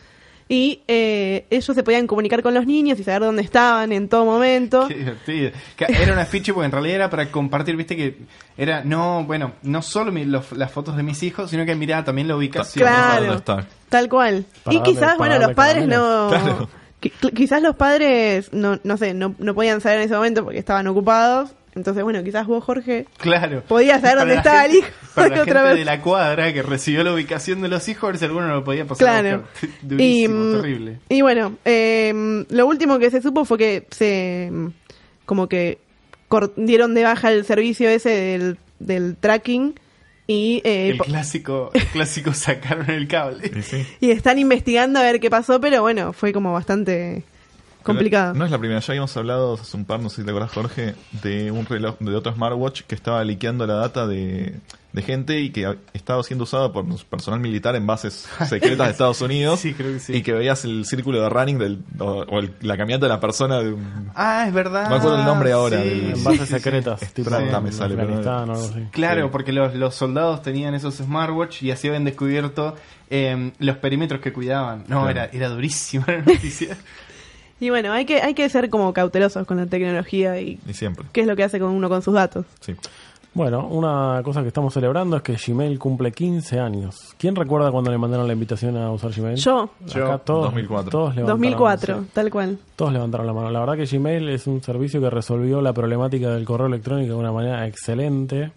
[0.52, 4.24] Y eh, ellos se podían comunicar con los niños y saber dónde estaban en todo
[4.24, 4.88] momento.
[4.88, 5.52] Qué divertido.
[5.76, 8.18] Que Era un afiche porque en realidad era para compartir, viste que
[8.58, 12.02] era, no, bueno, no solo mi- los- las fotos de mis hijos, sino que miraba
[12.02, 12.88] también la ubicación.
[12.88, 13.40] Claro.
[13.88, 14.44] Tal cual.
[14.64, 16.28] Para y darle- quizás, bueno, los padres no...
[16.30, 16.68] Claro.
[17.00, 20.42] qui- cl- Quizás los padres, no, no sé, no, no podían saber en ese momento
[20.42, 21.50] porque estaban ocupados.
[21.74, 23.62] Entonces, bueno, quizás vos, Jorge, Claro.
[23.68, 25.78] Podías saber dónde estaba el hijo Para de la otra gente vez.
[25.78, 28.64] de la cuadra que recibió la ubicación de los hijos, a ver si alguno lo
[28.64, 29.44] podía pasar Claro.
[29.82, 30.98] Durísimo, y, mm, terrible.
[31.08, 34.48] Y bueno, eh, lo último que se supo fue que se.
[34.50, 34.66] mm,
[35.26, 35.78] como que
[36.56, 39.74] dieron de baja el servicio ese del, del tracking
[40.26, 40.60] y.
[40.64, 43.62] eh, El clásico, el clásico sacaron el cable.
[43.62, 43.86] Sí.
[44.00, 47.22] y están investigando a ver qué pasó, pero bueno, fue como bastante
[48.34, 50.52] No es la primera, ya habíamos hablado hace un par, no sé si te acuerdas
[50.52, 54.54] Jorge, de un reloj, de otro smartwatch que estaba liqueando la data de,
[54.92, 59.20] de gente y que estaba siendo usado por personal militar en bases secretas de Estados
[59.20, 59.60] Unidos.
[59.60, 60.14] Sí, creo que sí.
[60.16, 63.20] Y que veías el círculo de running del, o, o el- la caminata de la
[63.20, 64.84] persona de un- Ah, es verdad.
[64.84, 67.72] No me acuerdo el nombre ahora Sí, del- En bases secretas, tipo Trata en me
[67.72, 68.20] sale, pero.
[68.90, 69.28] Claro, Sí.
[69.32, 72.74] porque los, los soldados tenían esos smartwatch y así habían descubierto
[73.12, 74.80] eh, los perímetros que cuidaban.
[74.86, 75.10] No, Claro.
[75.10, 76.76] era, era durísima la noticia.
[77.60, 81.06] Y bueno, hay que, hay que ser como cautelosos con la tecnología y Y siempre.
[81.12, 82.46] qué es lo que hace con uno con sus datos.
[82.60, 82.74] Sí.
[83.32, 87.14] Bueno, una cosa que estamos celebrando es que Gmail cumple 15 años.
[87.16, 89.36] ¿Quién recuerda cuando le mandaron la invitación a usar Gmail?
[89.36, 90.90] Yo, Acá Yo, todos, 2004.
[90.90, 92.06] Todos levantaron, 2004, sí.
[92.12, 92.58] tal cual.
[92.74, 93.50] Todos levantaron la mano.
[93.50, 97.18] La verdad que Gmail es un servicio que resolvió la problemática del correo electrónico de
[97.20, 98.50] una manera excelente.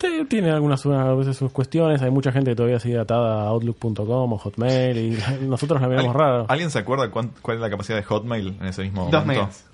[0.00, 2.00] Sí, tiene algunas a veces sus cuestiones.
[2.02, 6.14] Hay mucha gente que todavía sigue atada a Outlook.com o Hotmail y nosotros la miramos
[6.14, 6.46] raro.
[6.48, 9.42] ¿Alguien se acuerda cuán- cuál es la capacidad de Hotmail en ese mismo Dos momento?
[9.42, 9.64] megas.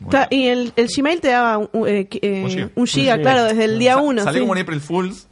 [0.00, 0.26] Bueno.
[0.30, 3.16] Y el, el Gmail te daba un, eh, eh, Un giga.
[3.16, 4.22] un claro, desde el día Sa- uno.
[4.24, 4.46] Salió sí.
[4.46, 5.28] como en April Fools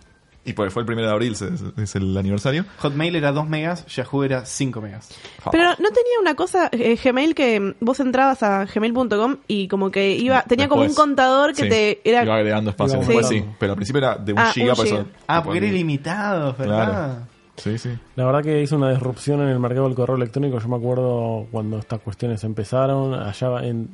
[0.48, 2.64] y porque fue el primero de abril, es, es el aniversario.
[2.78, 5.11] Hotmail era 2 megas, Yahoo era 5 megas.
[5.52, 10.12] Pero no tenía una cosa, eh, Gmail, que vos entrabas a gmail.com y como que
[10.16, 12.24] iba, tenía como un Después, contador que sí, te era...
[12.24, 13.50] Iba agregando espacio después, aumentando.
[13.52, 13.56] sí.
[13.61, 14.98] Pero al principio era de un Ah, giga, un por giga.
[15.00, 15.08] eso.
[15.26, 16.87] Ah, porque era ilimitado, ¿verdad?
[16.88, 17.26] Claro.
[17.56, 17.90] Sí, sí.
[18.14, 20.61] La verdad que hizo una disrupción en el mercado del correo electrónico.
[20.61, 23.88] Yo me acuerdo cuando estas cuestiones empezaron, allá en,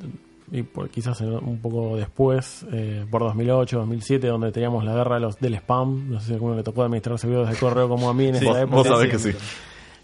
[0.51, 5.21] y por- quizás un poco después, eh, por 2008, 2007, donde teníamos la guerra de
[5.21, 6.09] los, del spam.
[6.11, 8.35] No sé si a alguno le tocó administrar servidores de correo como a mí en
[8.35, 8.75] Sí, esa vos, época.
[8.77, 9.31] vos sabés que sí.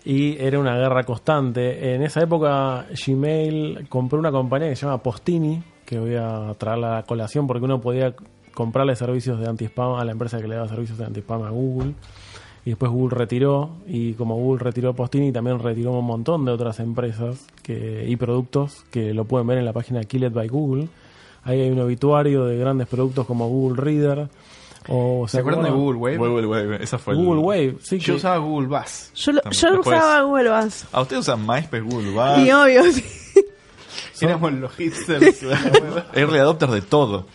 [0.04, 1.94] Y era una guerra constante.
[1.94, 6.80] En esa época Gmail compró una compañía que se llama Postini, que voy a traer
[6.80, 8.16] la colación porque uno podía
[8.54, 11.94] comprarle servicios de anti-spam a la empresa que le daba servicios de anti-spam a Google.
[12.64, 16.80] Y después Google retiró, y como Google retiró Postini, también retiró un montón de otras
[16.80, 20.88] empresas que, y productos que lo pueden ver en la página Kill It by Google.
[21.44, 24.30] Ahí hay un obituario de grandes productos como Google Reader.
[24.90, 26.18] O, ¿Se acuerdan de Google Wave?
[26.18, 27.98] Google Wave, esa fue el- Google Wave, sí.
[28.00, 29.12] Yo que- usaba Google Buzz.
[29.16, 30.86] Yo, lo- yo Después- usaba Google Buzz.
[30.92, 33.04] Ah, ustedes usan MySpace, Google Buzz, Y obvio, sí.
[34.22, 35.44] Éramos los hipsters.
[36.14, 37.28] early adopter de todo.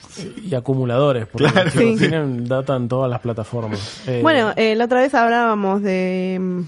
[0.43, 1.71] y acumuladores, porque Claro.
[1.71, 1.97] Sí.
[1.99, 4.03] tienen data en todas las plataformas.
[4.07, 6.61] Eh, Bueno, eh, la otra vez hablábamos de mm,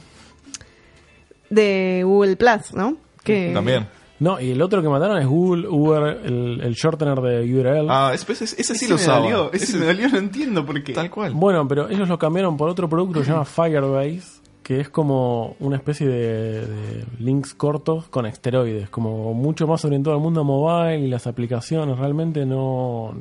[1.51, 2.97] de Google Plus, ¿no?
[3.25, 3.87] Que También.
[4.21, 7.87] no, y el otro que mandaron es Google UR, el, el shortener de URL.
[7.91, 10.65] Ah, ese, ese- ese sí Ese lo me dolió, ese, Ese- me dolió, no entiendo
[10.67, 10.93] por qué.
[10.93, 11.33] Tal cual.
[11.35, 14.38] Bueno, pero ellos lo cambiaron por otro producto que se llama Firebase,
[14.69, 20.15] que es como una especie de, de links cortos con esteroides, como mucho más orientado
[20.15, 21.99] al mundo mobile y las aplicaciones.
[21.99, 23.15] Realmente no,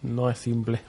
[0.00, 0.80] no es simple.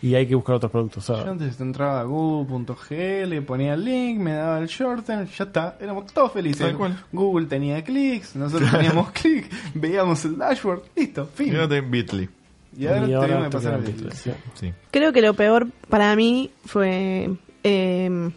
[0.00, 1.04] Y hay que buscar otros productos.
[1.04, 5.44] sea, Yo antes entraba a google.g, le ponía el link, me daba el shorten, ya
[5.44, 6.68] está, éramos todos felices.
[6.68, 7.04] Tal cual.
[7.12, 11.50] Google tenía clics, nosotros teníamos clics, veíamos el dashboard, listo, fin.
[11.50, 12.30] Fíjate en Bitly.
[12.78, 13.92] Y ahora y ahora que pasar a Bitly.
[13.92, 14.30] pixels, sí.
[14.54, 14.72] Sí.
[14.90, 17.30] creo que lo peor para mí fue
[17.62, 18.30] eh,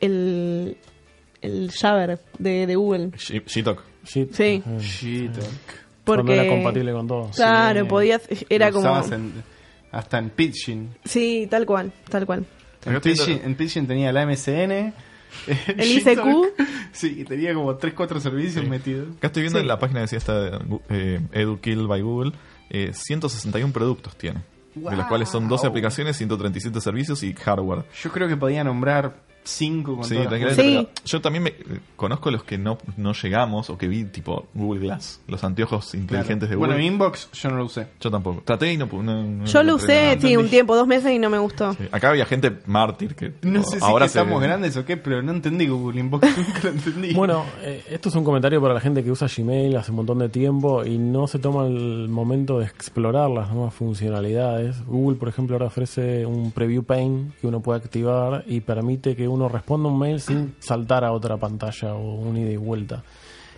[0.00, 0.76] el
[1.42, 3.10] el Jabber de, de Google.
[3.16, 3.82] Gtalk.
[4.04, 4.32] Shit.
[4.34, 4.62] Sí.
[4.64, 5.30] Eh.
[6.04, 7.30] Cuando Porque era compatible con todo.
[7.34, 7.86] Claro, Sí.
[7.88, 9.32] podías era Lo como usabas en-
[9.92, 10.90] hasta en Pidgin.
[11.04, 12.40] Sí, tal cual, tal cual.
[12.84, 14.92] En Acá estoy Pidgin, viendo- en Pidgin tenía la MSN.
[15.68, 16.54] El ICQ.
[16.92, 18.70] Sí, tenía como 3-4 servicios Sí.
[18.70, 19.08] metidos.
[19.18, 19.62] Acá estoy viendo Sí.
[19.62, 20.58] en la página decía esta de
[20.88, 22.32] eh, EduKill by Google.
[22.72, 24.40] eh, 161 productos tiene.
[24.74, 25.70] De los cuales son 12 Wow.
[25.70, 27.84] aplicaciones, 137 servicios y hardware.
[28.02, 30.88] Yo creo que podía nombrar 5 con Sí, todas las tranquilamente, Sí.
[30.94, 34.46] pero Yo también me, eh, conozco los que no, no llegamos o que vi tipo
[34.54, 36.02] Google Glass, los anteojos Claro.
[36.02, 36.86] inteligentes de Bueno, Google.
[36.86, 37.86] Inbox yo no lo usé.
[38.00, 38.42] Yo tampoco.
[38.44, 40.20] Traté y no, no- no Yo lo usé, nada.
[40.20, 41.72] sí, un tiempo, dos meses y no me gustó.
[41.74, 41.84] Sí.
[41.90, 44.84] Acá había gente mártir que No sé si ahora es que se- estamos grandes o
[44.84, 47.14] qué, pero no entendí Google Inbox, nunca lo entendí.
[47.14, 50.18] Bueno, eh, esto es un comentario para la gente que usa Gmail hace un montón
[50.18, 54.84] de tiempo y no se toma el momento de explorar las nuevas funcionalidades.
[54.86, 59.28] Google, por ejemplo, ahora ofrece un preview pane que uno puede activar y permite que
[59.30, 63.02] uno responda un mail sin saltar a otra pantalla o un ida y vuelta.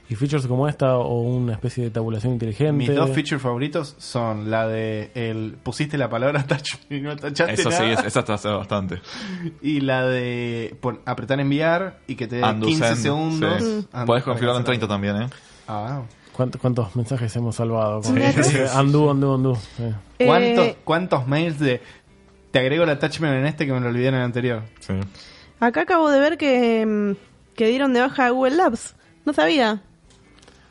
[0.09, 2.73] Y features como esta o una especie de tabulación inteligente.
[2.73, 7.55] Mis dos features favoritos son la de el pusiste la palabra touch y no tachaste
[7.55, 9.01] Eso sí, nada, es- esa está hace bastante.
[9.63, 13.63] y la de pon- apretar enviar y que te dé Undo 15 send, segundos.
[13.63, 13.87] sí.
[13.93, 14.65] Ah, Podés configurarlo en cancelar.
[14.65, 15.27] 30 también, ¿eh?
[15.69, 16.03] Ah.
[16.35, 18.01] ¿Cuántos, cuántos mensajes hemos salvado?
[18.03, 19.55] con Sí, sí, undo, undo.
[19.77, 19.85] Sí.
[20.27, 21.81] ¿Cuántos, Eh, ¿Cuántos mails de
[22.51, 24.63] te agrego el attachment en este que me lo olvidé en el anterior?
[24.81, 24.95] Sí.
[25.65, 28.97] Acá acabo de ver que, mm, que dieron de baja Google Labs.
[29.25, 29.81] No sabía.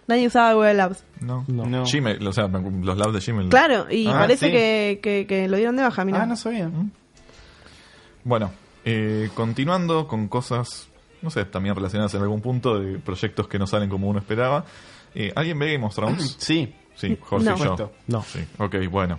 [0.08, 1.04] Nadie usaba Google Labs.
[1.21, 1.45] No.
[1.47, 1.65] No.
[1.65, 1.84] No.
[1.86, 3.49] Gmail, o sea, los labs de Gmail.
[3.49, 4.51] Claro, y Ah, parece sí.
[4.51, 6.23] que, que, que lo dieron de baja, mira.
[6.23, 6.69] Ah, no sabía.
[8.23, 8.51] Bueno,
[8.86, 10.89] eh, continuando con cosas,
[11.21, 14.65] no sé, también relacionadas en algún punto de proyectos que no salen como uno esperaba.
[15.15, 16.36] Eh, ¿Alguien ve Game of Thrones?
[16.39, 16.73] Sí.
[17.02, 17.56] Sí, Jorge No.
[17.56, 17.92] y yo.
[18.08, 18.24] No.
[18.24, 19.18] Sí, ok, bueno.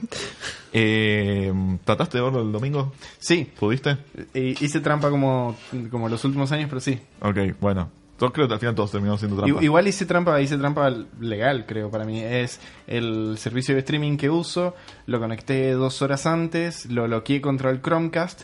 [0.73, 1.53] Eh,
[1.85, 2.92] ¿Trataste de verlo el domingo?
[3.18, 3.51] Sí.
[3.59, 3.97] ¿Pudiste?
[4.35, 5.57] Eh, hice trampa como,
[5.90, 6.99] como los últimos años, pero sí.
[7.21, 7.90] Ok, bueno.
[8.21, 9.64] Yo creo que al final todos terminamos haciendo trampa.
[9.64, 12.21] Igual hice trampa, hice trampa legal, creo, para mí.
[12.21, 17.71] Es el servicio de streaming que uso, lo conecté dos horas antes, lo loqueé contra
[17.71, 18.42] el Chromecast,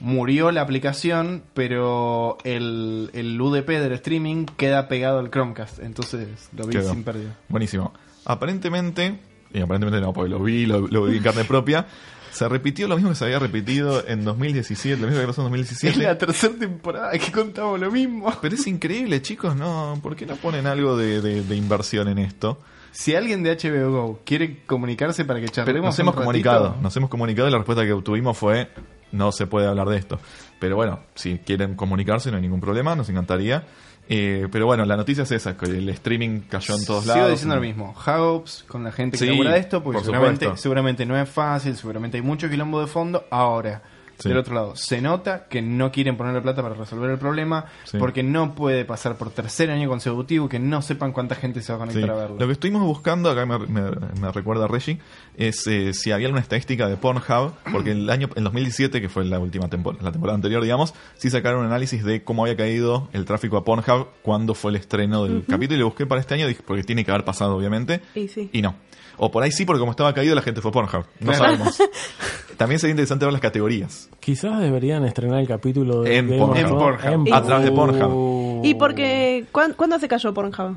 [0.00, 6.66] murió la aplicación, pero el, el UDP del streaming queda pegado al Chromecast, entonces lo
[6.66, 6.90] vi Quedó.
[6.90, 7.36] sin pérdida.
[7.48, 7.92] Buenísimo.
[8.24, 9.18] Aparentemente,
[9.52, 11.86] y aparentemente no, porque lo vi, lo, lo vi en carne propia,
[12.32, 15.46] se repitió lo mismo que se había repetido en 2017, lo mismo que pasó en
[15.54, 15.98] Es 2017.
[16.02, 18.32] la tercera temporada que contamos lo mismo.
[18.42, 19.98] Pero es increíble, chicos, ¿no?
[20.02, 22.58] ¿Por qué no ponen algo de, de- de inversión en esto?
[22.90, 26.24] Si alguien de HBO Go quiere comunicarse para que Pero charlemos nos un hemos ratito-
[26.26, 28.68] comunicado, nos hemos comunicado y la respuesta que obtuvimos fue
[29.12, 30.18] no se puede hablar de esto.
[30.60, 33.64] Pero bueno, si quieren comunicarse no hay ningún problema, nos encantaría.
[34.08, 37.22] Eh, pero bueno, la noticia es esa, que el streaming cayó en todos lados.
[37.22, 37.94] Sigo diciendo lo mismo.
[38.06, 41.28] Hubs con la gente que Sí, labura de esto, porque por seguramente, seguramente no es
[41.28, 43.24] fácil, seguramente hay mucho quilombo de fondo.
[43.30, 43.82] Ahora,
[44.18, 44.28] Sí.
[44.28, 47.98] del otro lado, se nota que no quieren ponerle plata para resolver el problema, Sí.
[47.98, 51.82] porque no puede pasar por tercer año consecutivo que no sepan cuánta gente se va
[51.84, 51.92] a Sí.
[51.94, 52.36] conectar a verlo.
[52.38, 54.98] Lo que estuvimos buscando, acá me, me- me recuerda Reggie,
[55.36, 59.24] es eh, si había una estadística de Pornhub, porque el año en 2017, que fue
[59.24, 63.08] la última temporada, la temporada anterior, digamos, sí sacaron un análisis de cómo había caído
[63.12, 66.34] el tráfico a Pornhub cuando fue el estreno del capítulo y lo busqué para este
[66.34, 68.48] año, dije, porque tiene que haber pasado, obviamente, Y sí.
[68.52, 68.76] y no.
[69.16, 71.04] O por ahí sí, porque como estaba caído la gente fue a Pornhub.
[71.20, 71.44] No Claro.
[71.44, 71.78] sabemos.
[72.56, 74.08] También sería interesante ver las categorías.
[74.20, 76.54] Quizás deberían estrenar el capítulo de En Pornhub.
[76.54, 77.34] Thrones En Pornhub.
[77.34, 78.12] A través de Pornhub.
[78.12, 78.60] Uh.
[78.64, 80.76] ¿Y porque ¿cuán- cuándo se cayó Pornhub?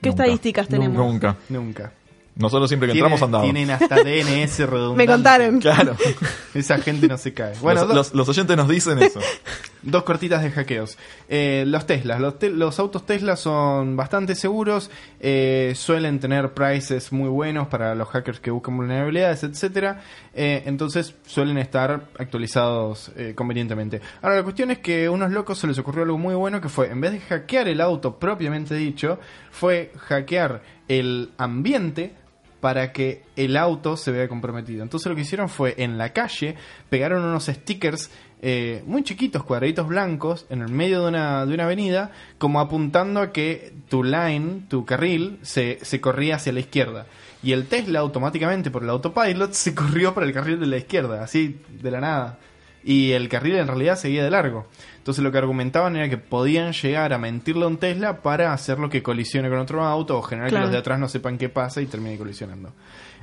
[0.00, 0.22] ¿Qué Nunca.
[0.24, 0.96] estadísticas tenemos?
[0.96, 1.36] Nunca.
[1.48, 1.92] Nunca.
[2.38, 3.44] Nosotros siempre que Tienen- entramos andamos.
[3.52, 4.96] Tienen hasta DNS redundante.
[4.96, 5.60] Me contaron.
[5.60, 5.96] Claro.
[6.54, 7.54] Esa gente no se cae.
[7.60, 9.20] Bueno, los, los- los oyentes nos dicen eso.
[9.82, 10.98] Dos cortitas de hackeos.
[11.28, 12.20] Eh, los Teslas.
[12.20, 14.90] Los, te- los autos Tesla son bastante seguros.
[15.20, 20.00] eh, suelen tener prices muy buenos para los hackers que buscan vulnerabilidades, etcétera.
[20.34, 24.00] Eh, entonces suelen estar actualizados eh, convenientemente.
[24.22, 26.68] Ahora la cuestión es que a unos locos se les ocurrió algo muy bueno que
[26.68, 29.18] fue, en vez de hackear el auto propiamente dicho,
[29.50, 32.14] fue hackear el ambiente
[32.60, 34.82] para que el auto se vea comprometido.
[34.82, 36.56] Entonces lo que hicieron fue en la calle
[36.88, 41.64] pegaron unos stickers eh, muy chiquitos, cuadraditos blancos, en el medio de una, de una
[41.64, 47.06] avenida, como apuntando a que tu line, tu carril, se, se corría hacia la izquierda.
[47.42, 51.22] Y el Tesla automáticamente por el autopilot se corrió para el carril de la izquierda,
[51.22, 52.38] así de la nada.
[52.84, 54.66] Y el carril en realidad seguía de largo.
[54.98, 58.88] Entonces lo que argumentaban era que podían llegar a mentirle a un Tesla para hacerlo
[58.88, 60.62] que colisione con otro auto o generar Claro.
[60.62, 62.72] que los de atrás no sepan qué pasa y termine colisionando.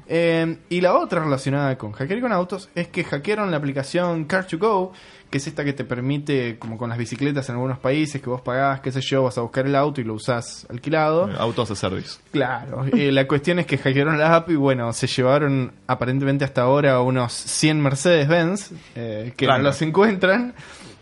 [0.07, 4.91] Eh, y la otra relacionada con hackear con autos es que hackearon la aplicación Car2Go,
[5.29, 8.41] que es esta que te permite, como con las bicicletas en algunos países, que vos
[8.41, 11.29] pagás, qué sé yo, vas a buscar el auto y lo usás alquilado.
[11.37, 12.19] Autos de service.
[12.31, 16.61] Claro, eh, la cuestión es que hackearon la app y bueno, se llevaron aparentemente hasta
[16.61, 20.53] ahora unos 100 Mercedes-Benz eh, que no los encuentran.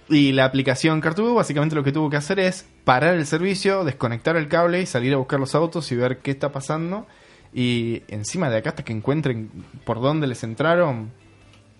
[0.09, 4.35] Y la aplicación Car2Go básicamente lo que tuvo que hacer es parar el servicio, desconectar
[4.35, 7.07] el cable y salir a buscar los autos y ver qué está pasando.
[7.53, 9.49] Y encima de acá hasta que encuentren
[9.85, 11.11] por dónde les entraron,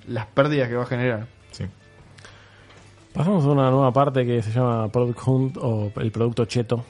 [0.08, 1.28] las pérdidas que va a generar.
[1.52, 1.66] Sí.
[3.14, 6.84] Pasamos a una nueva parte que se llama Product Hunt o el producto cheto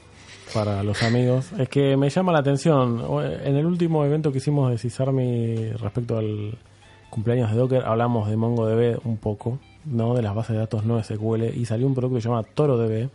[0.52, 1.52] para los amigos.
[1.58, 3.02] Es que me llama la atención.
[3.44, 6.58] En el último evento que hicimos de Cisarmi respecto al
[7.10, 10.14] cumpleaños de Docker, hablamos de MongoDB un poco, ¿no?
[10.14, 13.08] De las bases de datos no SQL y salió un producto que se llama ToroDB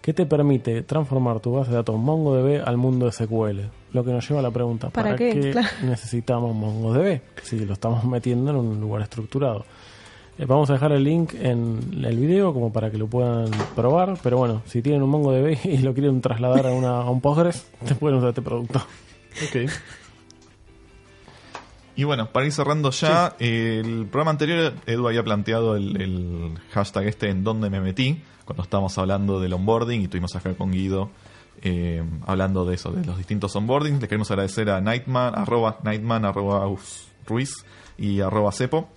[0.00, 3.60] que te permite transformar tu base de datos MongoDB al mundo SQL.
[3.92, 5.50] Lo que nos lleva a la pregunta, ¿Para ¿para, qué?
[5.50, 5.68] Claro.
[5.82, 7.20] necesitamos MongoDB?
[7.42, 9.64] Si lo estamos metiendo en un lugar estructurado.
[10.38, 14.16] Eh, Vamos a dejar el link en el video como para que lo puedan probar.
[14.22, 17.66] Pero bueno, si tienen un MongoDB y lo quieren trasladar a, una, a un Postgres,
[17.86, 18.78] te pueden usar este producto.
[18.78, 19.70] Ok.
[21.96, 27.08] Y bueno, para ir cerrando ya, el programa anterior Edu había planteado el, el hashtag
[27.08, 31.10] este en donde me metí, cuando estábamos hablando del onboarding y estuvimos acá con Guido
[31.62, 34.00] eh, hablando de eso, de los distintos onboardings.
[34.00, 36.68] Le queremos agradecer a Nightman, arroba Nightman, arroba
[37.26, 37.64] Ruiz
[37.98, 38.88] y arroba Cepo,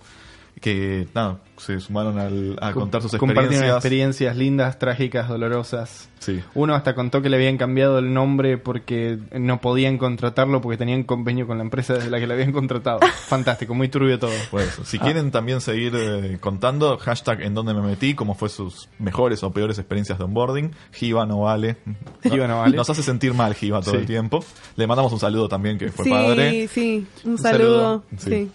[0.64, 3.76] que nada, se sumaron al- a contar sus Compartieron experiencias.
[3.76, 6.08] experiencias lindas, trágicas, dolorosas.
[6.20, 6.40] Sí.
[6.54, 11.02] Uno hasta contó que le habían cambiado el nombre porque no podían contratarlo porque tenían
[11.02, 13.00] convenio con la empresa desde la que le habían contratado.
[13.28, 14.30] Fantástico, muy turbio todo.
[14.50, 18.88] Pues, si quieren también seguir eh, contando, hashtag en donde me metí, cómo fue sus
[18.98, 20.70] mejores o peores experiencias de onboarding.
[20.92, 21.76] Giva no vale.
[22.22, 22.74] Giva no vale.
[22.74, 24.00] Nos hace sentir mal Giva todo Sí.
[24.00, 24.42] el tiempo.
[24.76, 26.68] Le mandamos un saludo también, que fue sí, padre.
[26.68, 28.02] sí, un saludo.
[28.16, 28.38] saludo.
[28.38, 28.50] Sí.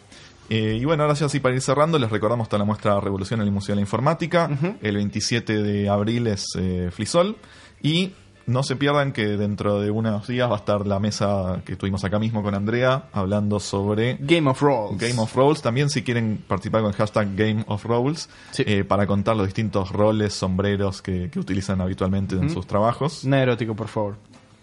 [0.50, 0.56] Sí.
[0.56, 3.39] Eh, y bueno, ahora ya sí para ir cerrando, les recordamos está la muestra Revolución
[3.41, 4.50] en el Museo de la Informática.
[4.52, 4.76] Ujú.
[4.82, 7.38] El 27 de abril es eh, Flisol.
[7.82, 8.14] Y
[8.45, 12.04] no se pierdan que dentro de unos días va a estar la mesa que tuvimos
[12.04, 14.97] acá mismo con Andrea hablando sobre Game of Rolls.
[14.97, 15.62] Game of Roles.
[15.62, 18.64] También si quieren participar con el hashtag Game of Roles Sí.
[18.66, 22.56] eh, para contar los distintos roles, sombreros que, que utilizan habitualmente en Ujú.
[22.56, 23.24] sus trabajos.
[23.24, 24.16] Nada erótico, por favor.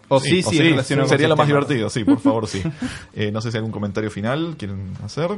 [0.09, 2.63] O sí, sí, o en relación a sería lo más divertido, sí, por favor, sí.
[3.15, 5.31] Eh, no sé si hay algún comentario final quieren hacer.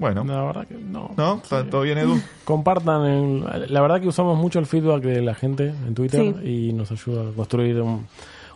[0.00, 1.12] Bueno, La verdad que no.
[1.16, 1.36] ¿no?
[1.42, 2.18] ¿Está todo bien, Edu?
[2.44, 3.04] Compartan.
[3.04, 6.68] el- la verdad que usamos mucho el feedback de la gente en Twitter Sí.
[6.68, 8.06] y nos ayuda a construir un,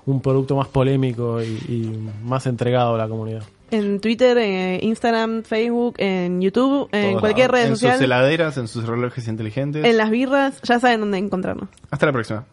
[0.06, 3.42] un producto más polémico y, y más entregado a la comunidad.
[3.70, 7.60] En Twitter, eh, Instagram, Facebook, en YouTube, en Todos cualquier lados.
[7.62, 9.84] red En sus social, heladeras, en sus relojes inteligentes.
[9.84, 11.68] en las birras, ya saben dónde encontrarnos.
[11.90, 12.44] Hasta la próxima.